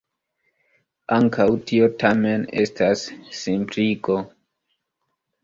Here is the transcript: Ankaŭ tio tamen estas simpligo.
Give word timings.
Ankaŭ 1.17 1.45
tio 1.71 1.89
tamen 2.05 2.47
estas 2.63 3.05
simpligo. 3.43 4.19